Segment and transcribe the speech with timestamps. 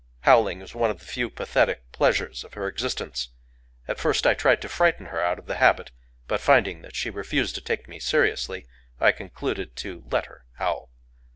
[0.21, 3.29] Howling is one of the few pathetic pleasures of her existence.
[3.87, 5.91] At first I tried to frighten her out of the habit;
[6.27, 8.65] but finding that she refused to take me seriously,
[8.99, 10.89] I concluded to let her howl.